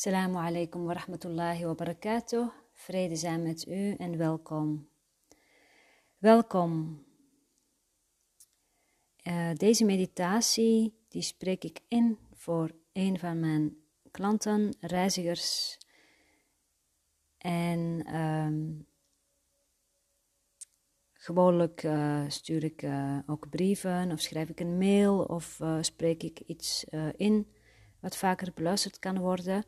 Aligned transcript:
Assalamu 0.00 0.38
alaikum 0.38 0.86
wa 0.86 0.94
rahmatullahi 0.94 1.64
wa 1.64 1.74
barakatuh. 1.74 2.48
Vrede 2.72 3.16
zijn 3.16 3.42
met 3.42 3.66
u 3.66 3.94
en 3.94 4.16
welkom. 4.16 4.88
Welkom. 6.18 7.02
Uh, 9.28 9.52
deze 9.54 9.84
meditatie 9.84 10.94
die 11.08 11.22
spreek 11.22 11.64
ik 11.64 11.80
in 11.88 12.18
voor 12.32 12.70
een 12.92 13.18
van 13.18 13.40
mijn 13.40 13.76
klanten, 14.10 14.76
reizigers. 14.80 15.78
En 17.38 18.14
um, 18.16 18.86
gewoonlijk 21.12 21.82
uh, 21.82 22.24
stuur 22.28 22.64
ik 22.64 22.82
uh, 22.82 23.18
ook 23.26 23.50
brieven 23.50 24.12
of 24.12 24.20
schrijf 24.20 24.48
ik 24.48 24.60
een 24.60 24.78
mail 24.78 25.22
of 25.22 25.60
spreek 25.80 26.22
ik 26.22 26.40
iets 26.40 26.84
in 27.16 27.52
wat 28.00 28.16
vaker 28.16 28.52
beluisterd 28.54 28.98
kan 28.98 29.18
worden. 29.18 29.64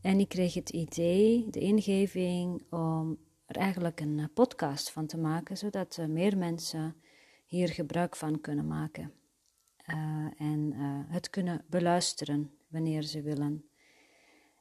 En 0.00 0.20
ik 0.20 0.28
kreeg 0.28 0.54
het 0.54 0.70
idee, 0.70 1.50
de 1.50 1.60
ingeving, 1.60 2.72
om 2.72 3.18
er 3.46 3.56
eigenlijk 3.56 4.00
een 4.00 4.18
eh, 4.18 4.26
podcast 4.34 4.90
van 4.90 5.06
te 5.06 5.18
maken, 5.18 5.56
zodat 5.56 5.98
meer 6.08 6.38
mensen 6.38 6.96
hier 7.46 7.68
gebruik 7.68 8.16
van 8.16 8.40
kunnen 8.40 8.66
maken. 8.66 9.12
Uh, 9.86 10.40
en 10.40 10.72
het 11.08 11.30
kunnen 11.30 11.64
beluisteren 11.68 12.50
wanneer 12.68 13.02
ze 13.02 13.22
willen. 13.22 13.68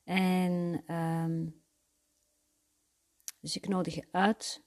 En 0.04 0.84
um, 0.96 1.62
dus 3.40 3.56
ik 3.56 3.68
nodig 3.68 3.96
je 3.96 4.08
uit 4.12 4.64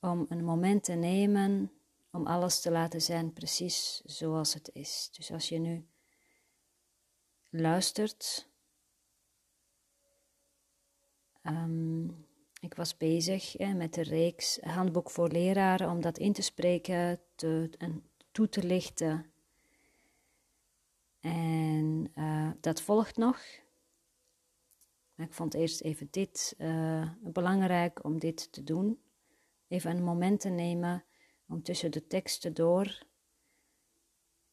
om 0.00 0.26
een 0.28 0.44
moment 0.44 0.84
te 0.84 0.92
nemen 0.92 1.72
om 2.10 2.26
alles 2.26 2.60
te 2.60 2.70
laten 2.70 3.02
zijn 3.02 3.32
precies 3.32 4.02
zoals 4.04 4.54
het 4.54 4.70
is. 4.72 5.08
Dus 5.12 5.30
als 5.30 5.48
je 5.48 5.58
nu 5.58 5.86
luistert. 7.52 8.48
Um, 11.42 12.26
ik 12.60 12.74
was 12.74 12.96
bezig 12.96 13.58
met 13.58 13.94
de 13.94 14.02
reeks 14.02 14.60
Handboek 14.60 15.10
voor 15.10 15.28
leraren 15.28 15.90
om 15.90 16.00
dat 16.00 16.18
in 16.18 16.32
te 16.32 16.42
spreken 16.42 17.20
te, 17.34 17.70
en 17.78 18.10
toe 18.30 18.48
te 18.48 18.62
lichten. 18.62 19.32
En 21.20 22.12
uh, 22.14 22.50
dat 22.60 22.80
volgt 22.80 23.16
nog. 23.16 23.40
Ik 25.16 25.32
vond 25.32 25.54
eerst 25.54 25.80
even 25.80 26.08
dit 26.10 26.54
uh, 26.58 27.10
belangrijk 27.20 28.04
om 28.04 28.18
dit 28.18 28.52
te 28.52 28.64
doen. 28.64 29.02
Even 29.68 29.96
een 29.96 30.04
moment 30.04 30.40
te 30.40 30.48
nemen 30.48 31.04
om 31.48 31.62
tussen 31.62 31.90
de 31.90 32.06
teksten 32.06 32.54
door 32.54 33.06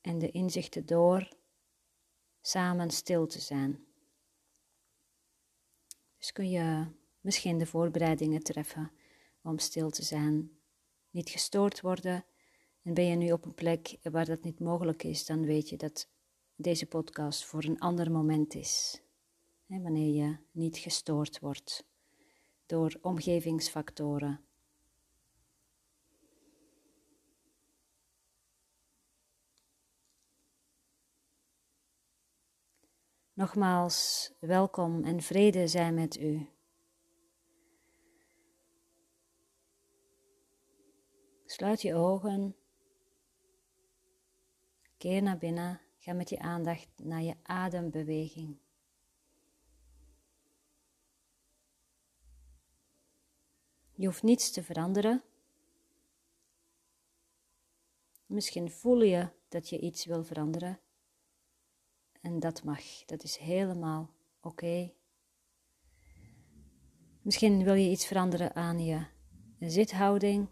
en 0.02 0.18
de 0.20 0.32
inzichten 0.32 0.86
door 0.86 1.38
samen 2.50 2.90
stil 2.90 3.28
te 3.28 3.40
zijn. 3.40 3.86
Dus 6.18 6.32
kun 6.32 6.50
je 6.50 6.86
misschien 7.22 7.58
de 7.58 7.66
voorbereidingen 7.66 8.44
treffen 8.44 8.92
om 9.42 9.60
stil 9.60 9.90
te 9.90 10.04
zijn, 10.04 10.52
niet 11.10 11.30
gestoord 11.30 11.82
worden. 11.82 12.26
En 12.84 12.94
ben 12.94 13.06
je 13.06 13.16
nu 13.16 13.32
op 13.32 13.46
een 13.46 13.54
plek 13.54 13.98
waar 14.04 14.26
dat 14.26 14.44
niet 14.44 14.60
mogelijk 14.60 15.04
is, 15.04 15.26
dan 15.26 15.46
weet 15.46 15.70
je 15.70 15.78
dat 15.78 16.10
deze 16.56 16.86
podcast 16.86 17.46
voor 17.46 17.64
een 17.64 17.80
ander 17.80 18.12
moment 18.12 18.54
is. 18.54 19.02
wanneer 19.66 20.14
je 20.14 20.38
niet 20.52 20.78
gestoord 20.78 21.40
wordt 21.40 21.88
door 22.66 22.98
omgevingsfactoren 23.02 24.49
Nogmaals, 33.40 34.32
welkom 34.40 35.04
en 35.04 35.22
vrede 35.22 35.68
zijn 35.68 35.94
met 35.94 36.18
u. 36.18 36.50
Sluit 41.46 41.82
je 41.82 41.96
ogen. 41.96 42.56
Keer 44.98 45.22
naar 45.22 45.38
binnen. 45.38 45.82
Ga 45.98 46.14
met 46.14 46.30
je 46.30 46.40
aandacht 46.40 46.88
naar 46.96 47.22
je 47.22 47.36
adembeweging. 47.44 48.58
Je 53.94 54.06
hoeft 54.06 54.24
niets 54.24 54.52
te 54.52 54.64
veranderen. 54.64 55.24
Misschien 58.26 58.72
voel 58.72 59.02
je 59.02 59.30
dat 59.50 59.70
je 59.70 59.80
iets 59.80 60.06
wil 60.06 60.24
veranderen. 60.24 60.80
En 62.22 62.40
dat 62.40 62.64
mag, 62.64 63.06
dat 63.06 63.24
is 63.24 63.38
helemaal 63.38 64.10
oké. 64.42 64.92
Misschien 67.22 67.64
wil 67.64 67.74
je 67.74 67.90
iets 67.90 68.06
veranderen 68.06 68.56
aan 68.56 68.80
je 68.80 69.06
zithouding. 69.60 70.48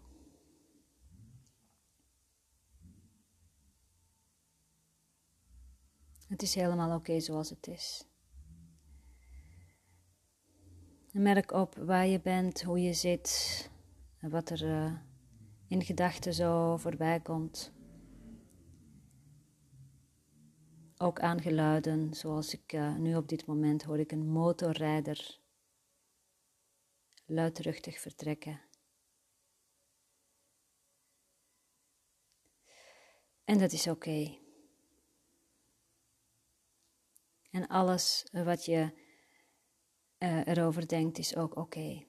Het 6.28 6.42
is 6.42 6.54
helemaal 6.54 6.96
oké 6.96 7.20
zoals 7.20 7.50
het 7.50 7.66
is. 7.66 8.08
merk 11.12 11.52
op 11.52 11.74
waar 11.76 12.06
je 12.06 12.20
bent, 12.20 12.62
hoe 12.62 12.82
je 12.82 12.92
zit, 12.92 13.70
wat 14.20 14.50
er 14.50 14.62
uh, 14.64 14.92
in 15.68 15.84
gedachten 15.84 16.34
zo 16.34 16.76
voorbij 16.76 17.20
komt. 17.20 17.72
Ook 21.00 21.20
aangeluiden, 21.20 22.14
zoals 22.14 22.54
ik 22.54 22.72
uh, 22.72 22.96
nu 22.96 23.16
op 23.16 23.28
dit 23.28 23.46
moment 23.46 23.82
hoor 23.82 23.98
ik 23.98 24.12
een 24.12 24.26
motorrijder 24.28 25.38
luidruchtig 27.26 28.00
vertrekken. 28.00 28.60
En 33.44 33.58
dat 33.58 33.72
is 33.72 33.86
oké. 33.86 34.38
En 37.50 37.66
alles 37.66 38.26
wat 38.32 38.64
je 38.64 38.92
uh, 40.18 40.46
erover 40.46 40.88
denkt 40.88 41.18
is 41.18 41.36
ook 41.36 41.56
oké. 41.56 42.04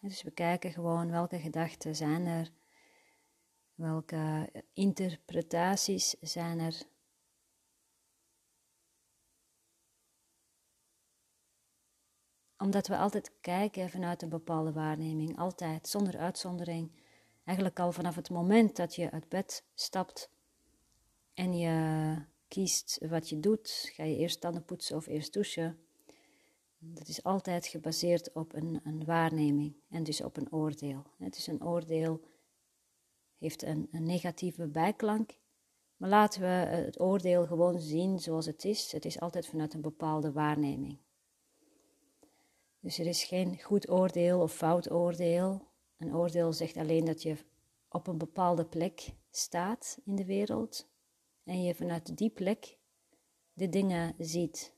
Dus 0.00 0.22
we 0.22 0.30
kijken 0.30 0.72
gewoon 0.72 1.10
welke 1.10 1.38
gedachten 1.38 1.96
zijn 1.96 2.26
er, 2.26 2.50
welke 3.74 4.52
interpretaties 4.72 6.10
zijn 6.20 6.58
er 6.58 6.82
Omdat 12.60 12.86
we 12.86 12.96
altijd 12.96 13.32
kijken 13.40 13.90
vanuit 13.90 14.22
een 14.22 14.28
bepaalde 14.28 14.72
waarneming, 14.72 15.38
altijd, 15.38 15.88
zonder 15.88 16.18
uitzondering. 16.18 16.90
Eigenlijk 17.44 17.80
al 17.80 17.92
vanaf 17.92 18.14
het 18.14 18.30
moment 18.30 18.76
dat 18.76 18.94
je 18.94 19.10
uit 19.10 19.28
bed 19.28 19.64
stapt 19.74 20.30
en 21.34 21.58
je 21.58 22.16
kiest 22.48 22.98
wat 23.08 23.28
je 23.28 23.40
doet, 23.40 23.90
ga 23.92 24.04
je 24.04 24.16
eerst 24.16 24.40
tanden 24.40 24.64
poetsen 24.64 24.96
of 24.96 25.06
eerst 25.06 25.32
douchen. 25.32 25.78
Dat 26.78 27.08
is 27.08 27.22
altijd 27.22 27.66
gebaseerd 27.66 28.32
op 28.32 28.54
een, 28.54 28.80
een 28.84 29.04
waarneming 29.04 29.74
en 29.88 30.02
dus 30.02 30.22
op 30.22 30.36
een 30.36 30.52
oordeel. 30.52 31.06
Het 31.18 31.36
is 31.36 31.46
een 31.46 31.64
oordeel, 31.64 32.20
heeft 33.38 33.62
een, 33.62 33.88
een 33.92 34.04
negatieve 34.04 34.66
bijklank, 34.66 35.38
maar 35.96 36.08
laten 36.08 36.40
we 36.40 36.46
het 36.46 37.00
oordeel 37.00 37.46
gewoon 37.46 37.80
zien 37.80 38.18
zoals 38.18 38.46
het 38.46 38.64
is. 38.64 38.92
Het 38.92 39.04
is 39.04 39.20
altijd 39.20 39.46
vanuit 39.46 39.74
een 39.74 39.80
bepaalde 39.80 40.32
waarneming. 40.32 40.98
Dus 42.80 42.98
er 42.98 43.06
is 43.06 43.24
geen 43.24 43.62
goed 43.62 43.90
oordeel 43.90 44.40
of 44.40 44.54
fout 44.54 44.90
oordeel. 44.90 45.68
Een 45.96 46.14
oordeel 46.14 46.52
zegt 46.52 46.76
alleen 46.76 47.04
dat 47.04 47.22
je 47.22 47.36
op 47.88 48.06
een 48.06 48.18
bepaalde 48.18 48.66
plek 48.66 49.10
staat 49.30 49.98
in 50.04 50.16
de 50.16 50.24
wereld 50.24 50.88
en 51.44 51.62
je 51.62 51.74
vanuit 51.74 52.16
die 52.16 52.30
plek 52.30 52.78
de 53.52 53.68
dingen 53.68 54.14
ziet. 54.18 54.74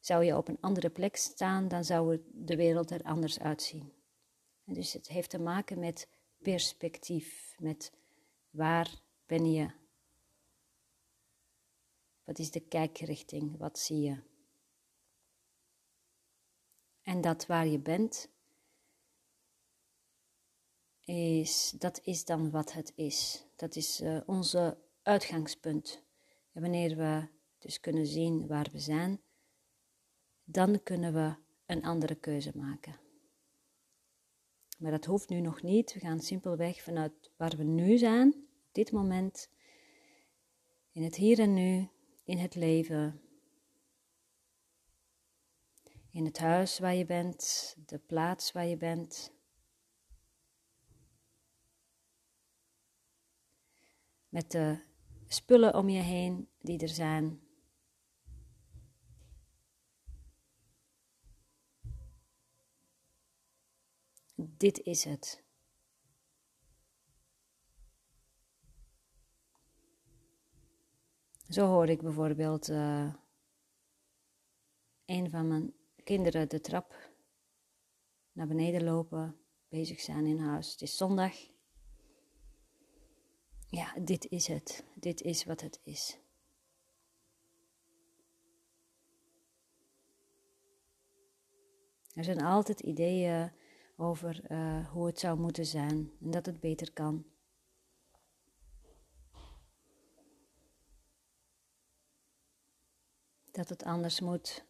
Zou 0.00 0.24
je 0.24 0.36
op 0.36 0.48
een 0.48 0.60
andere 0.60 0.90
plek 0.90 1.16
staan, 1.16 1.68
dan 1.68 1.84
zou 1.84 2.20
de 2.32 2.56
wereld 2.56 2.90
er 2.90 3.02
anders 3.02 3.40
uitzien. 3.40 3.92
En 4.64 4.74
dus 4.74 4.92
het 4.92 5.08
heeft 5.08 5.30
te 5.30 5.38
maken 5.38 5.78
met 5.78 6.08
perspectief, 6.38 7.54
met 7.58 7.92
waar 8.50 9.02
ben 9.26 9.52
je? 9.52 9.70
Wat 12.24 12.38
is 12.38 12.50
de 12.50 12.60
kijkrichting? 12.60 13.58
Wat 13.58 13.78
zie 13.78 14.00
je? 14.00 14.16
En 17.08 17.20
dat 17.20 17.46
waar 17.46 17.66
je 17.66 17.78
bent, 17.78 18.30
is, 21.00 21.74
dat 21.78 22.00
is 22.02 22.24
dan 22.24 22.50
wat 22.50 22.72
het 22.72 22.92
is. 22.94 23.44
Dat 23.56 23.76
is 23.76 24.00
uh, 24.00 24.20
onze 24.26 24.78
uitgangspunt. 25.02 26.02
En 26.52 26.62
wanneer 26.62 26.96
we 26.96 27.28
dus 27.58 27.80
kunnen 27.80 28.06
zien 28.06 28.46
waar 28.46 28.68
we 28.72 28.78
zijn, 28.78 29.20
dan 30.44 30.82
kunnen 30.82 31.12
we 31.12 31.34
een 31.66 31.84
andere 31.84 32.14
keuze 32.14 32.52
maken. 32.54 33.00
Maar 34.78 34.90
dat 34.90 35.04
hoeft 35.04 35.28
nu 35.28 35.40
nog 35.40 35.62
niet. 35.62 35.92
We 35.92 36.00
gaan 36.00 36.20
simpelweg 36.20 36.82
vanuit 36.82 37.32
waar 37.36 37.56
we 37.56 37.64
nu 37.64 37.98
zijn, 37.98 38.28
op 38.28 38.72
dit 38.72 38.92
moment, 38.92 39.50
in 40.92 41.02
het 41.02 41.14
hier 41.14 41.38
en 41.38 41.54
nu, 41.54 41.88
in 42.24 42.38
het 42.38 42.54
leven. 42.54 43.27
In 46.18 46.24
het 46.24 46.38
huis 46.38 46.78
waar 46.78 46.94
je 46.94 47.04
bent, 47.04 47.74
de 47.86 47.98
plaats 47.98 48.52
waar 48.52 48.66
je 48.66 48.76
bent. 48.76 49.32
Met 54.28 54.50
de 54.50 54.82
spullen 55.26 55.74
om 55.74 55.88
je 55.88 56.00
heen 56.00 56.48
die 56.58 56.78
er 56.78 56.88
zijn. 56.88 57.40
Dit 64.34 64.78
is 64.78 65.04
het. 65.04 65.44
Zo 71.48 71.66
hoor 71.66 71.88
ik 71.88 72.02
bijvoorbeeld 72.02 72.68
uh, 72.68 73.14
een 75.04 75.30
van 75.30 75.48
mijn 75.48 75.77
kinderen 76.08 76.48
de 76.48 76.60
trap 76.60 77.10
naar 78.32 78.46
beneden 78.46 78.84
lopen, 78.84 79.38
bezig 79.68 80.00
zijn 80.00 80.26
in 80.26 80.38
huis. 80.38 80.70
Het 80.72 80.82
is 80.82 80.96
zondag. 80.96 81.34
Ja, 83.66 83.94
dit 84.00 84.28
is 84.30 84.46
het. 84.46 84.84
Dit 84.94 85.20
is 85.20 85.44
wat 85.44 85.60
het 85.60 85.80
is. 85.82 86.18
Er 92.14 92.24
zijn 92.24 92.42
altijd 92.42 92.80
ideeën 92.80 93.52
over 93.96 94.50
uh, 94.52 94.88
hoe 94.88 95.06
het 95.06 95.18
zou 95.18 95.38
moeten 95.38 95.66
zijn 95.66 96.12
en 96.20 96.30
dat 96.30 96.46
het 96.46 96.60
beter 96.60 96.92
kan. 96.92 97.24
Dat 103.50 103.68
het 103.68 103.82
anders 103.82 104.20
moet. 104.20 104.66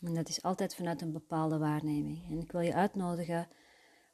En 0.00 0.14
dat 0.14 0.28
is 0.28 0.42
altijd 0.42 0.74
vanuit 0.74 1.02
een 1.02 1.12
bepaalde 1.12 1.58
waarneming. 1.58 2.30
En 2.30 2.38
ik 2.38 2.52
wil 2.52 2.60
je 2.60 2.74
uitnodigen 2.74 3.48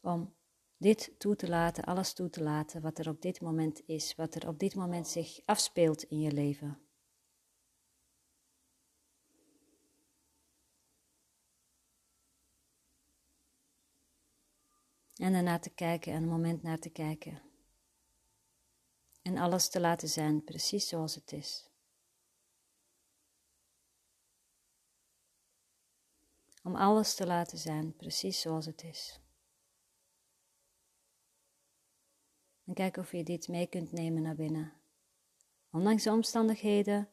om 0.00 0.34
dit 0.76 1.14
toe 1.18 1.36
te 1.36 1.48
laten, 1.48 1.84
alles 1.84 2.12
toe 2.12 2.30
te 2.30 2.42
laten 2.42 2.82
wat 2.82 2.98
er 2.98 3.08
op 3.08 3.22
dit 3.22 3.40
moment 3.40 3.82
is, 3.86 4.14
wat 4.14 4.34
er 4.34 4.48
op 4.48 4.58
dit 4.58 4.74
moment 4.74 5.08
zich 5.08 5.40
afspeelt 5.44 6.02
in 6.02 6.20
je 6.20 6.32
leven. 6.32 6.78
En 15.16 15.34
ernaar 15.34 15.60
te 15.60 15.70
kijken 15.70 16.12
en 16.12 16.22
een 16.22 16.28
moment 16.28 16.62
naar 16.62 16.78
te 16.78 16.90
kijken. 16.90 17.42
En 19.22 19.38
alles 19.38 19.68
te 19.68 19.80
laten 19.80 20.08
zijn 20.08 20.44
precies 20.44 20.88
zoals 20.88 21.14
het 21.14 21.32
is. 21.32 21.70
Om 26.66 26.76
alles 26.76 27.14
te 27.14 27.26
laten 27.26 27.58
zijn 27.58 27.96
precies 27.96 28.40
zoals 28.40 28.66
het 28.66 28.82
is. 28.82 29.20
En 32.64 32.74
kijk 32.74 32.96
of 32.96 33.12
je 33.12 33.22
dit 33.24 33.48
mee 33.48 33.66
kunt 33.66 33.92
nemen 33.92 34.22
naar 34.22 34.34
binnen. 34.34 34.72
Ondanks 35.70 36.02
de 36.02 36.10
omstandigheden, 36.10 37.08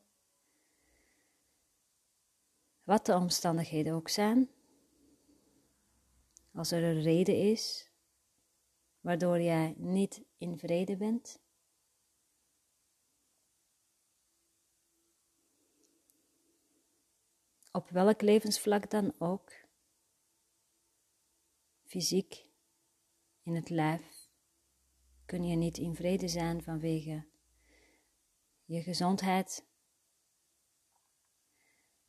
wat 2.84 3.06
de 3.06 3.16
omstandigheden 3.16 3.94
ook 3.94 4.10
zijn, 4.10 4.50
als 6.54 6.72
er 6.72 6.84
een 6.84 7.02
reden 7.02 7.52
is 7.52 7.92
waardoor 9.00 9.42
jij 9.42 9.74
niet 9.78 10.24
in 10.38 10.58
vrede 10.58 10.98
bent? 10.98 11.43
Op 17.76 17.90
welk 17.90 18.22
levensvlak 18.22 18.90
dan 18.90 19.14
ook, 19.18 19.52
fysiek, 21.84 22.50
in 23.44 23.56
het 23.56 23.70
lijf, 23.70 24.30
kun 25.26 25.44
je 25.44 25.56
niet 25.56 25.78
in 25.78 25.96
vrede 25.96 26.28
zijn 26.28 26.64
vanwege 26.64 27.26
je 28.66 28.82
gezondheid 28.82 29.66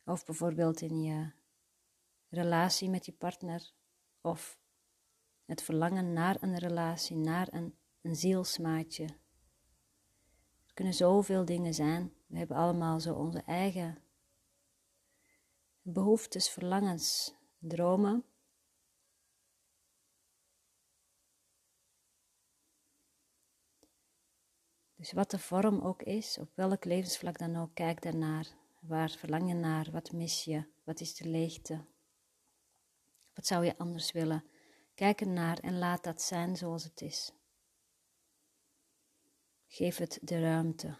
of 0.03 0.25
bijvoorbeeld 0.25 0.81
in 0.81 1.01
je 1.01 1.31
relatie 2.29 2.89
met 2.89 3.05
je 3.05 3.13
partner 3.13 3.73
of 4.21 4.59
het 5.45 5.61
verlangen 5.61 6.13
naar 6.13 6.37
een 6.39 6.57
relatie, 6.57 7.17
naar 7.17 7.53
een, 7.53 7.77
een 8.01 8.15
zielsmaatje. 8.15 9.03
Er 10.65 10.73
kunnen 10.73 10.93
zoveel 10.93 11.45
dingen 11.45 11.73
zijn. 11.73 12.13
We 12.27 12.37
hebben 12.37 12.57
allemaal 12.57 12.99
zo 12.99 13.13
onze 13.13 13.41
eigen 13.41 14.04
behoeftes, 15.87 16.49
verlangens, 16.49 17.35
dromen. 17.59 18.25
Dus 24.95 25.11
wat 25.11 25.31
de 25.31 25.39
vorm 25.39 25.81
ook 25.81 26.01
is, 26.01 26.37
op 26.37 26.55
welk 26.55 26.85
levensvlak 26.85 27.37
dan 27.37 27.55
ook, 27.55 27.73
kijk 27.73 28.01
daarnaar. 28.01 28.47
Waar 28.79 29.09
verlang 29.09 29.47
je 29.47 29.53
naar? 29.53 29.91
Wat 29.91 30.11
mis 30.11 30.43
je? 30.43 30.65
Wat 30.83 30.99
is 30.99 31.15
de 31.15 31.29
leegte? 31.29 31.85
Wat 33.33 33.45
zou 33.45 33.65
je 33.65 33.77
anders 33.77 34.11
willen? 34.11 34.43
Kijk 34.95 35.21
ernaar 35.21 35.59
en 35.59 35.77
laat 35.77 36.03
dat 36.03 36.21
zijn 36.21 36.55
zoals 36.55 36.83
het 36.83 37.01
is. 37.01 37.31
Geef 39.67 39.97
het 39.97 40.19
de 40.21 40.39
ruimte. 40.39 40.97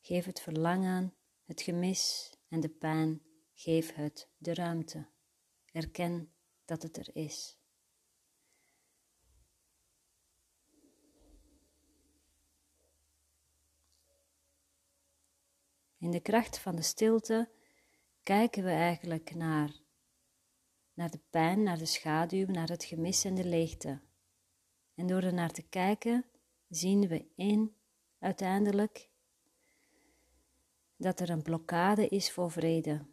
Geef 0.00 0.24
het 0.24 0.40
verlangen, 0.40 1.14
het 1.44 1.62
gemis 1.62 2.32
en 2.48 2.60
de 2.60 2.68
pijn, 2.68 3.22
geef 3.52 3.94
het 3.94 4.28
de 4.36 4.54
ruimte. 4.54 5.06
Erken 5.72 6.32
dat 6.64 6.82
het 6.82 6.96
er 6.96 7.16
is. 7.16 7.58
In 15.98 16.10
de 16.10 16.20
kracht 16.20 16.58
van 16.58 16.76
de 16.76 16.82
stilte 16.82 17.50
kijken 18.22 18.64
we 18.64 18.70
eigenlijk 18.70 19.34
naar 19.34 19.82
naar 20.94 21.10
de 21.10 21.20
pijn, 21.30 21.62
naar 21.62 21.78
de 21.78 21.86
schaduw, 21.86 22.46
naar 22.46 22.68
het 22.68 22.84
gemis 22.84 23.24
en 23.24 23.34
de 23.34 23.44
leegte. 23.44 24.00
En 24.94 25.06
door 25.06 25.22
er 25.22 25.34
naar 25.34 25.50
te 25.50 25.62
kijken, 25.62 26.24
zien 26.68 27.08
we 27.08 27.26
in 27.36 27.76
uiteindelijk 28.18 29.10
dat 30.96 31.20
er 31.20 31.30
een 31.30 31.42
blokkade 31.42 32.08
is 32.08 32.32
voor 32.32 32.50
vrede. 32.50 33.04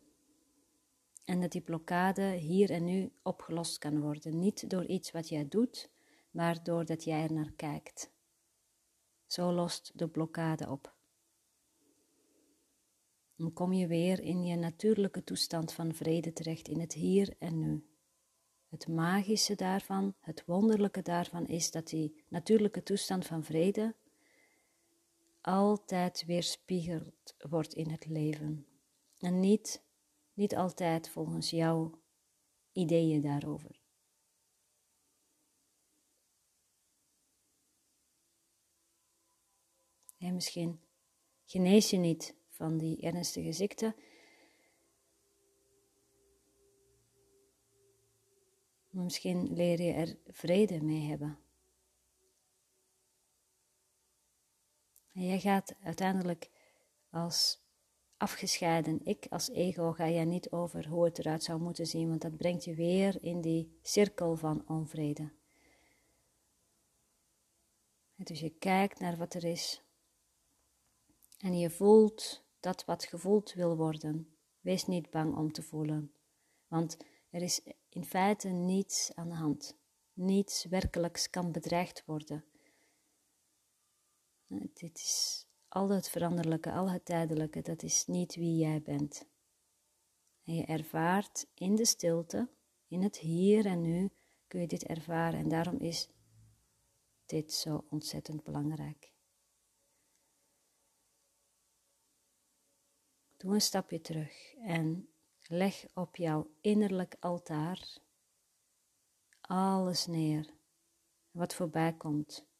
En 1.26 1.42
dat 1.42 1.52
die 1.52 1.62
blokkade 1.62 2.32
hier 2.32 2.70
en 2.72 2.84
nu 2.84 3.12
opgelost 3.22 3.78
kan 3.78 4.02
worden. 4.02 4.40
Niet 4.40 4.70
door 4.70 4.86
iets 4.86 5.12
wat 5.12 5.30
jij 5.30 5.48
doet, 5.48 5.90
maar 6.32 6.64
doordat 6.64 7.04
jij 7.04 7.24
er 7.24 7.34
naar 7.34 7.52
kijkt. 7.56 8.12
Zo 9.26 9.54
lost 9.54 9.92
de 9.96 10.08
blokkade 10.08 10.70
op. 10.70 10.96
Dan 13.36 13.54
kom 13.54 13.74
je 13.74 13.88
weer 13.88 14.20
in 14.20 14.44
je 14.44 14.56
natuurlijke 14.56 15.24
toestand 15.24 15.74
van 15.74 15.94
vrede 15.94 16.34
terecht, 16.34 16.68
in 16.68 16.80
het 16.80 16.94
hier 16.94 17.36
en 17.40 17.60
nu. 17.60 17.86
Het 18.70 18.88
magische 18.88 19.56
daarvan, 19.56 20.16
het 20.20 20.44
wonderlijke 20.46 21.02
daarvan 21.02 21.48
is 21.48 21.72
dat 21.72 21.88
die 21.88 22.24
natuurlijke 22.28 22.84
toestand 22.84 23.26
van 23.26 23.44
vrede 23.44 23.96
altijd 25.41 26.25
weerspiegeld 26.25 27.36
wordt 27.38 27.74
in 27.74 27.89
het 27.89 28.05
leven. 28.05 28.67
En 29.17 29.39
niet, 29.39 29.83
niet 30.33 30.55
altijd 30.55 31.10
volgens 31.10 31.50
jouw 31.50 32.01
ideeën 32.71 33.21
daarover. 33.21 33.79
En 40.17 40.33
misschien 40.33 40.79
genees 41.45 41.89
je 41.89 41.98
niet 41.98 42.36
van 42.50 42.77
die 42.77 43.01
ernstige 43.01 43.51
ziekte. 43.51 43.95
Misschien 48.89 49.53
leer 49.53 49.81
je 49.81 49.91
er 49.91 50.17
vrede 50.25 50.81
mee 50.81 51.07
hebben. 51.07 51.39
En 55.13 55.25
jij 55.25 55.39
gaat 55.39 55.75
uiteindelijk 55.84 56.50
als 57.10 57.60
afgescheiden 58.18 59.00
ik, 59.03 59.25
als 59.30 59.50
ego, 59.50 59.91
ga 59.91 60.10
jij 60.10 60.25
niet 60.25 60.51
over 60.51 60.88
hoe 60.88 61.06
het 61.06 61.20
eruit 61.20 61.44
zou 61.44 61.62
moeten 61.62 61.86
zien, 61.86 62.10
want 62.10 62.22
dat 62.22 62.38
brengt 62.38 62.63
je 62.63 62.75
weer 62.75 63.24
in 63.24 63.41
die 63.41 63.80
cirkel 63.82 64.36
van 64.36 64.68
onvrede. 64.68 65.32
Dus 68.15 68.39
je 68.39 68.50
kijkt 68.50 69.00
naar 69.00 69.18
wat 69.18 69.34
er 69.34 69.44
is 69.44 69.82
en 71.38 71.60
je 71.60 71.70
voelt 71.70 72.44
dat 72.60 72.86
wat 72.86 73.03
gevoeld 73.03 73.53
wil 73.53 73.77
worden. 73.77 74.36
Wees 74.60 74.86
niet 74.86 75.10
bang 75.10 75.36
om 75.36 75.51
te 75.51 75.62
voelen, 75.62 76.13
want 76.68 76.98
er 77.30 77.41
is 77.41 77.62
in 77.89 78.06
feite 78.06 78.48
niets 78.48 79.12
aan 79.15 79.30
de 79.30 79.36
hand. 79.36 79.80
niets 80.13 80.65
werkelijks 80.65 81.30
kan 81.30 81.51
bedreigd 81.51 82.06
worden. 82.06 82.46
Dit 84.60 84.98
is 84.98 85.46
al 85.67 85.89
het 85.89 86.10
veranderlijke, 86.10 86.72
al 86.72 86.89
het 86.89 87.05
tijdelijke, 87.05 87.62
dat 87.62 87.84
is 87.84 88.05
niet 88.05 88.36
wie 88.36 88.58
jij 88.58 88.81
bent. 88.81 89.25
En 90.43 90.55
je 90.55 90.65
ervaart 90.65 91.48
in 91.53 91.75
de 91.75 91.86
stilte, 91.86 92.50
in 92.88 93.03
het 93.03 93.17
hier 93.17 93.65
en 93.65 93.81
nu, 93.81 94.10
kun 94.48 94.62
je 94.62 94.67
dit 94.67 94.84
ervaren. 94.84 95.39
En 95.39 95.50
daarom 95.50 95.77
is 95.77 96.10
dit 97.25 97.53
zo 97.53 97.86
ontzettend 97.89 98.43
belangrijk. 98.43 99.12
Doe 103.38 103.53
een 103.53 103.62
stapje 103.62 104.01
terug 104.01 104.53
en 104.55 105.10
leg 105.41 105.86
op 105.93 106.15
jouw 106.15 106.51
innerlijk 106.62 107.15
altaar 107.20 107.98
alles 109.41 110.05
neer 110.05 110.53
wat 111.31 111.53
voorbij 111.53 111.93
komt. 111.93 112.50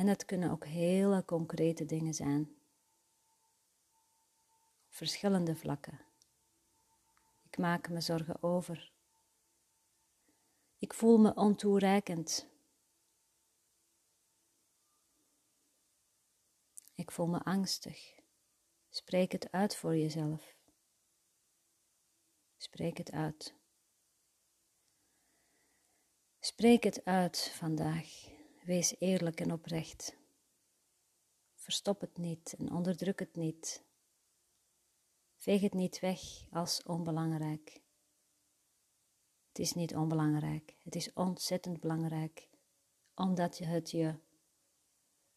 En 0.00 0.06
dat 0.06 0.24
kunnen 0.24 0.50
ook 0.50 0.66
hele 0.66 1.24
concrete 1.24 1.84
dingen 1.84 2.14
zijn. 2.14 2.56
Verschillende 4.88 5.56
vlakken. 5.56 6.00
Ik 7.42 7.58
maak 7.58 7.88
me 7.88 8.00
zorgen 8.00 8.42
over. 8.42 8.92
Ik 10.78 10.94
voel 10.94 11.18
me 11.18 11.34
ontoereikend. 11.34 12.48
Ik 16.94 17.10
voel 17.10 17.26
me 17.26 17.42
angstig. 17.42 18.14
Spreek 18.88 19.32
het 19.32 19.52
uit 19.52 19.76
voor 19.76 19.96
jezelf. 19.96 20.54
Spreek 22.56 22.96
het 22.96 23.12
uit. 23.12 23.54
Spreek 26.38 26.84
het 26.84 27.04
uit 27.04 27.52
vandaag. 27.54 28.38
Wees 28.70 28.94
eerlijk 28.98 29.40
en 29.40 29.52
oprecht. 29.52 30.16
Verstop 31.54 32.00
het 32.00 32.16
niet 32.18 32.54
en 32.58 32.72
onderdruk 32.72 33.18
het 33.18 33.36
niet. 33.36 33.84
Veeg 35.36 35.60
het 35.60 35.74
niet 35.74 36.00
weg 36.00 36.20
als 36.50 36.82
onbelangrijk. 36.82 37.80
Het 39.48 39.58
is 39.58 39.72
niet 39.72 39.96
onbelangrijk, 39.96 40.76
het 40.82 40.94
is 40.94 41.12
ontzettend 41.12 41.80
belangrijk, 41.80 42.48
omdat 43.14 43.58
je 43.58 43.64
het 43.64 43.90
je 43.90 44.14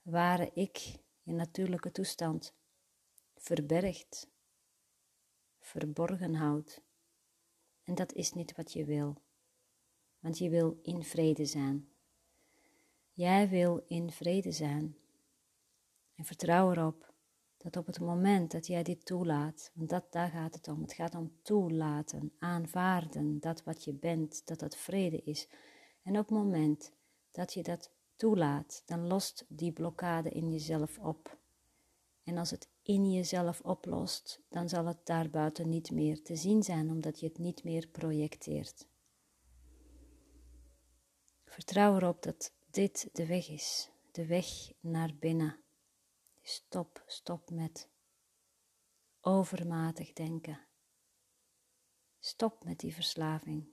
ware 0.01 0.51
ik, 0.53 0.77
je 1.21 1.33
natuurlijke 1.33 1.91
toestand, 1.91 2.53
verbergt, 3.35 4.29
verborgen 5.59 6.33
houdt. 6.33 6.81
En 7.83 7.95
dat 7.95 8.13
is 8.13 8.33
niet 8.33 8.55
wat 8.55 8.73
je 8.73 8.85
wil, 8.85 9.21
want 10.19 10.37
je 10.37 10.49
wil 10.49 10.79
in 10.81 11.03
vrede 11.03 11.45
zijn. 11.45 11.92
Jij 13.15 13.49
wil 13.49 13.83
in 13.87 14.11
vrede 14.11 14.51
zijn. 14.51 14.97
En 16.15 16.25
vertrouw 16.25 16.71
erop 16.71 17.13
dat 17.57 17.77
op 17.77 17.85
het 17.85 17.99
moment 17.99 18.51
dat 18.51 18.67
jij 18.67 18.83
dit 18.83 19.05
toelaat, 19.05 19.71
want 19.73 19.89
dat, 19.89 20.11
daar 20.11 20.29
gaat 20.29 20.53
het 20.53 20.67
om, 20.67 20.81
het 20.81 20.93
gaat 20.93 21.15
om 21.15 21.31
toelaten, 21.41 22.33
aanvaarden, 22.39 23.39
dat 23.39 23.63
wat 23.63 23.83
je 23.83 23.93
bent, 23.93 24.47
dat 24.47 24.59
dat 24.59 24.77
vrede 24.77 25.21
is. 25.23 25.47
En 26.03 26.11
op 26.11 26.27
het 26.27 26.37
moment 26.37 26.91
dat 27.31 27.53
je 27.53 27.63
dat 27.63 27.91
toelaat, 28.15 28.83
dan 28.85 29.07
lost 29.07 29.45
die 29.47 29.71
blokkade 29.71 30.29
in 30.29 30.51
jezelf 30.51 30.99
op. 30.99 31.37
En 32.23 32.37
als 32.37 32.51
het 32.51 32.69
in 32.81 33.11
jezelf 33.11 33.61
oplost, 33.61 34.41
dan 34.49 34.69
zal 34.69 34.85
het 34.85 35.05
daarbuiten 35.05 35.69
niet 35.69 35.91
meer 35.91 36.23
te 36.23 36.35
zien 36.35 36.63
zijn, 36.63 36.89
omdat 36.89 37.19
je 37.19 37.27
het 37.27 37.37
niet 37.37 37.63
meer 37.63 37.87
projecteert. 37.87 38.87
Vertrouw 41.45 41.95
erop 41.95 42.23
dat 42.23 42.53
dit 42.73 43.09
de 43.11 43.25
weg 43.25 43.47
is, 43.47 43.89
de 44.11 44.25
weg 44.25 44.71
naar 44.79 45.15
binnen. 45.15 45.63
Stop, 46.41 47.03
stop 47.07 47.49
met 47.49 47.89
overmatig 49.21 50.13
denken. 50.13 50.67
Stop 52.19 52.63
met 52.63 52.79
die 52.79 52.93
verslaving. 52.93 53.72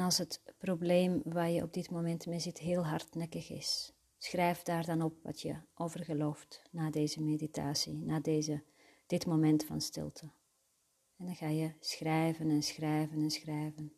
En 0.00 0.06
als 0.06 0.18
het 0.18 0.42
probleem 0.58 1.22
waar 1.24 1.50
je 1.50 1.62
op 1.62 1.72
dit 1.72 1.90
moment 1.90 2.26
mee 2.26 2.38
zit 2.38 2.58
heel 2.58 2.86
hardnekkig 2.86 3.50
is, 3.50 3.92
schrijf 4.18 4.62
daar 4.62 4.84
dan 4.86 5.02
op 5.02 5.22
wat 5.22 5.40
je 5.40 5.56
over 5.74 6.04
gelooft 6.04 6.62
na 6.70 6.90
deze 6.90 7.22
meditatie, 7.22 7.96
na 7.96 8.20
deze, 8.20 8.62
dit 9.06 9.26
moment 9.26 9.64
van 9.64 9.80
stilte. 9.80 10.30
En 11.16 11.26
dan 11.26 11.36
ga 11.36 11.48
je 11.48 11.72
schrijven 11.80 12.50
en 12.50 12.62
schrijven 12.62 13.22
en 13.22 13.30
schrijven. 13.30 13.92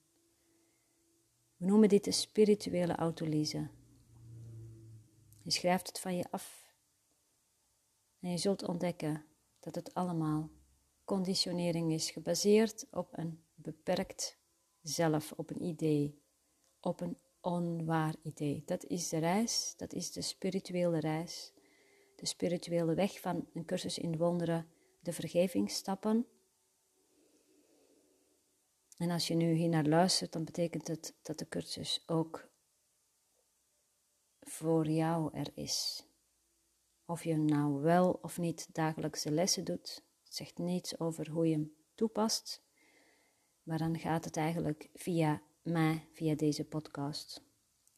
We 1.57 1.67
noemen 1.67 1.89
dit 1.89 2.05
de 2.05 2.13
spirituele 2.13 2.97
autolyse. 2.97 3.69
Je 5.43 5.51
schrijft 5.51 5.87
het 5.87 6.01
van 6.01 6.17
je 6.17 6.25
af. 6.31 6.75
En 8.21 8.31
je 8.31 8.39
zult 8.39 8.69
ontdekken 8.69 9.25
dat 9.61 9.75
het 9.75 9.95
allemaal 9.95 10.51
conditionering 11.05 11.93
is, 11.93 12.11
gebaseerd 12.11 12.87
op 12.91 13.09
een 13.13 13.43
beperkt 13.55 14.41
zelf 14.83 15.33
op 15.33 15.51
een 15.51 15.63
idee, 15.63 16.23
op 16.81 17.01
een 17.01 17.19
onwaar 17.41 18.15
idee. 18.23 18.63
Dat 18.67 18.85
is 18.85 19.09
de 19.09 19.19
reis, 19.19 19.75
dat 19.77 19.93
is 19.93 20.13
de 20.13 20.23
spirituele 20.23 21.01
reis, 21.01 21.53
de 22.17 22.27
spirituele 22.27 22.95
weg 22.95 23.21
van 23.21 23.49
een 23.55 23.65
cursus 23.65 23.99
in 23.99 24.17
wonderen, 24.17 24.67
de 25.01 25.13
vergevingsstappen. 25.13 26.27
En 28.97 29.11
als 29.11 29.29
je 29.29 29.35
nu 29.35 29.53
hier 29.53 29.69
naar 29.69 29.87
luistert, 29.87 30.33
dan 30.33 30.45
betekent 30.45 30.89
het 30.89 31.15
dat 31.23 31.39
de 31.39 31.49
cursus 31.49 32.03
ook 32.07 32.49
voor 34.41 34.89
jou 34.89 35.31
er 35.35 35.51
is. 35.55 36.07
Of 37.07 37.25
je 37.25 37.37
nou 37.37 37.81
wel 37.81 38.19
of 38.23 38.39
niet 38.39 38.75
dagelijkse 38.75 39.31
lessen 39.31 39.65
doet, 39.65 40.05
zegt 40.23 40.59
niets 40.59 40.99
over 40.99 41.31
hoe 41.31 41.49
je 41.49 41.53
hem 41.53 41.73
toepast. 41.95 42.63
Maar 43.63 43.79
dan 43.79 43.99
gaat 43.99 44.25
het 44.25 44.37
eigenlijk 44.37 44.89
via 44.95 45.43
mij, 45.63 46.07
via 46.13 46.35
deze 46.35 46.65
podcast. 46.65 47.43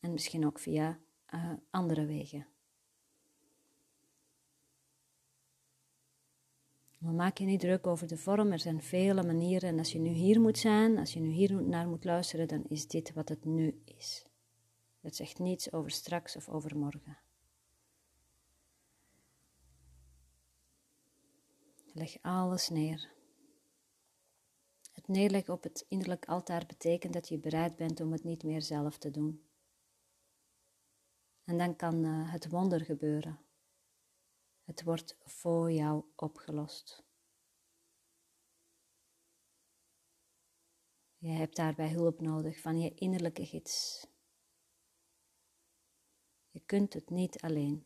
En 0.01 0.13
misschien 0.13 0.47
ook 0.47 0.59
via 0.59 0.99
uh, 1.35 1.53
andere 1.71 2.07
wegen. 2.07 2.47
Maar 6.99 7.13
maak 7.13 7.39
je 7.39 7.45
niet 7.45 7.61
druk 7.61 7.87
over 7.87 8.07
de 8.07 8.17
vorm, 8.17 8.53
er 8.53 8.59
zijn 8.59 8.83
vele 8.83 9.23
manieren. 9.23 9.69
En 9.69 9.79
als 9.79 9.93
je 9.93 9.99
nu 9.99 10.11
hier 10.11 10.41
moet 10.41 10.59
zijn, 10.59 10.99
als 10.99 11.13
je 11.13 11.21
nu 11.21 11.31
hier 11.31 11.63
naar 11.63 11.89
moet 11.89 12.05
luisteren, 12.05 12.49
dan 12.49 12.65
is 12.69 12.87
dit 12.87 13.13
wat 13.13 13.29
het 13.29 13.45
nu 13.45 13.81
is. 13.85 14.27
Het 15.01 15.17
zegt 15.17 15.39
niets 15.39 15.73
over 15.73 15.91
straks 15.91 16.37
of 16.37 16.49
over 16.49 16.77
morgen. 16.77 17.19
Leg 21.93 22.17
alles 22.23 22.69
neer. 22.69 23.13
Het 25.05 25.17
neerleggen 25.17 25.55
op 25.55 25.63
het 25.63 25.85
innerlijk 25.89 26.25
altaar 26.25 26.67
betekent 26.67 27.13
dat 27.13 27.29
je 27.29 27.39
bereid 27.39 27.77
bent 27.77 28.01
om 28.01 28.13
het 28.13 28.25
niet 28.25 28.43
meer 28.43 28.63
zelf 28.63 28.99
te 28.99 29.11
doen. 29.11 29.49
En 31.45 31.59
dan 31.59 31.77
kan 31.77 32.05
uh, 32.05 32.33
het 32.33 32.49
wonder 32.49 32.85
gebeuren. 32.85 33.41
Het 34.63 34.83
wordt 34.83 35.17
voor 35.25 35.73
jou 35.73 36.05
opgelost. 36.17 37.05
Je 41.17 41.31
hebt 41.31 41.57
daarbij 41.57 41.91
hulp 41.91 42.21
nodig 42.21 42.61
van 42.61 42.81
je 42.81 42.95
innerlijke 42.95 43.47
gids. 43.47 44.07
Je 46.51 46.61
kunt 46.61 46.93
het 46.93 47.11
niet 47.11 47.41
alleen. 47.41 47.85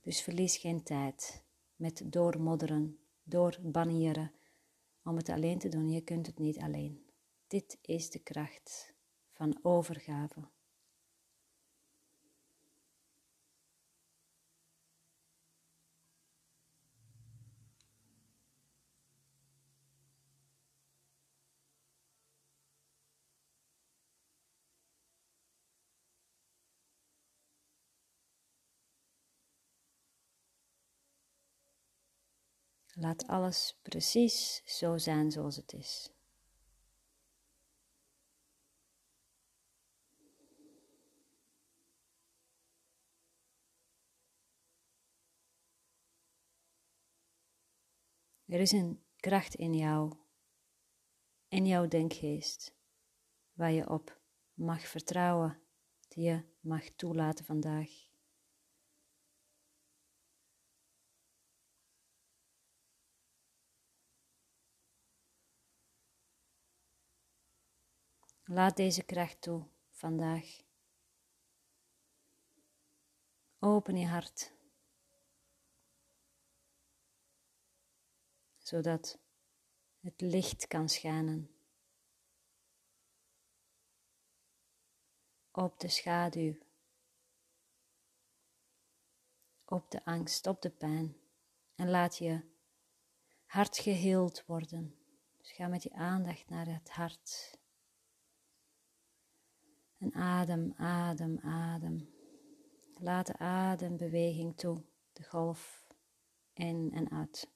Dus 0.00 0.22
verlies 0.22 0.56
geen 0.56 0.82
tijd 0.82 1.44
met 1.76 2.12
doormodderen, 2.12 2.98
doorbanieren 3.22 4.34
om 5.10 5.16
het 5.16 5.28
alleen 5.28 5.58
te 5.58 5.68
doen. 5.68 5.88
Je 5.88 6.00
kunt 6.00 6.26
het 6.26 6.38
niet 6.38 6.58
alleen. 6.58 7.04
Dit 7.46 7.78
is 7.82 8.10
de 8.10 8.18
kracht 8.18 8.94
van 9.30 9.58
overgave. 9.62 10.48
Laat 33.00 33.26
alles 33.26 33.78
precies 33.82 34.62
zo 34.64 34.98
zijn 34.98 35.30
zoals 35.30 35.56
het 35.56 35.72
is. 35.72 36.10
Er 48.44 48.60
is 48.60 48.72
een 48.72 49.04
kracht 49.16 49.54
in 49.54 49.74
jou, 49.74 50.16
in 51.48 51.66
jouw 51.66 51.88
denkgeest, 51.88 52.76
waar 53.52 53.72
je 53.72 53.90
op 53.90 54.20
mag 54.54 54.86
vertrouwen, 54.86 55.62
die 56.08 56.24
je 56.24 56.44
mag 56.60 56.84
toelaten 56.90 57.44
vandaag. 57.44 58.09
Laat 68.52 68.76
deze 68.76 69.02
kracht 69.02 69.40
toe 69.40 69.66
vandaag. 69.90 70.62
Open 73.58 73.96
je 73.96 74.06
hart, 74.06 74.52
zodat 78.58 79.18
het 80.00 80.20
licht 80.20 80.66
kan 80.66 80.88
schijnen 80.88 81.54
op 85.50 85.80
de 85.80 85.88
schaduw, 85.88 86.58
op 89.64 89.90
de 89.90 90.04
angst, 90.04 90.46
op 90.46 90.62
de 90.62 90.70
pijn. 90.70 91.16
En 91.74 91.90
laat 91.90 92.16
je 92.16 92.40
hart 93.44 93.78
geheeld 93.78 94.46
worden. 94.46 94.98
Dus 95.36 95.52
ga 95.52 95.66
met 95.66 95.82
je 95.82 95.92
aandacht 95.92 96.48
naar 96.48 96.66
het 96.66 96.90
hart. 96.90 97.58
En 100.00 100.14
adem, 100.14 100.72
adem, 100.76 101.38
adem. 101.38 102.08
Laat 102.92 103.26
de 103.26 103.38
adembeweging 103.38 104.56
toe, 104.56 104.84
de 105.12 105.24
golf 105.24 105.86
in 106.52 106.90
en 106.92 107.10
uit. 107.10 107.48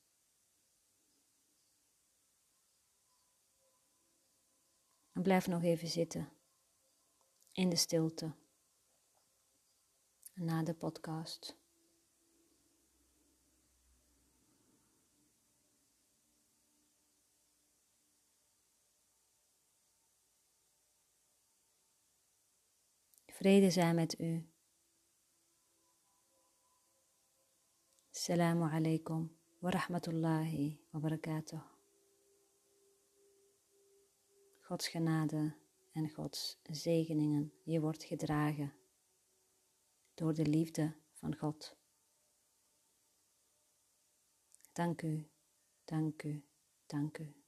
En 5.13 5.23
blijf 5.23 5.47
nog 5.47 5.63
even 5.63 5.89
zitten 5.89 6.33
in 7.53 7.69
de 7.69 7.77
stilte 7.77 8.35
na 10.35 10.63
de 10.63 10.75
podcast. 10.75 11.63
Vrede 23.45 23.71
zijn 23.71 23.95
met 23.95 24.21
u. 24.21 24.49
Assalamu 28.11 28.71
alaikum 28.71 29.37
wa 29.59 29.71
rahmatullahi 29.71 30.87
wa 30.91 31.01
barakatuh. 31.01 31.63
Gods 34.61 34.89
genade 34.89 35.57
en 35.93 36.11
Gods 36.11 36.61
zegeningen. 36.63 37.53
Je 37.63 37.81
wordt 37.81 38.05
gedragen 38.05 38.75
door 40.15 40.35
de 40.35 40.47
liefde 40.47 40.97
van 41.13 41.37
God. 41.37 41.77
Dank 44.73 45.03
u, 45.03 45.31
dank 45.85 46.23
u, 46.23 46.45
dank 46.87 47.19
u. 47.19 47.44